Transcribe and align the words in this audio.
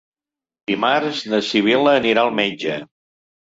Dimarts 0.71 1.19
na 1.33 1.41
Sibil·la 1.49 1.93
anirà 1.99 2.25
al 2.25 2.33
metge. 2.41 2.81